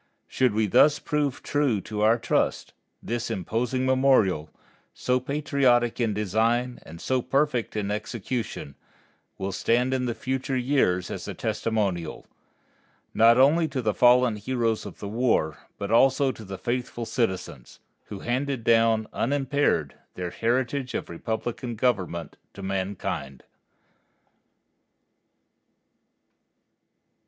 [0.27, 4.49] Should we thus prove true to our trust, this imposing memorial,
[4.95, 8.73] so patriotic in design, and so perfect in execution,
[9.37, 12.25] will stand in future years as a testimonial,
[13.13, 17.79] not only to the fallen heroes of the war, but also to the faithful citizens,
[18.05, 23.43] who handed down unimpaired their heritage of republican government to mankind.